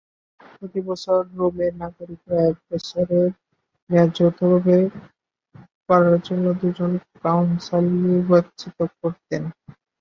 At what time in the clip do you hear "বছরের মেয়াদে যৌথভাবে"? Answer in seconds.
2.69-4.75